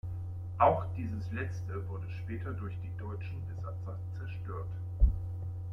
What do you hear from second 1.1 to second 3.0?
letzte wurde später durch die